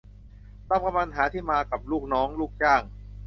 [0.71, 2.81] ระวังปัญหาที่มากับลูกน้องลูกจ้าง